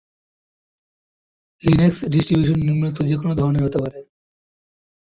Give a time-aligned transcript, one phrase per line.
[1.63, 4.05] Linux distribution নিম্নোক্ত যে কোন ধরনের হতে পারেঃ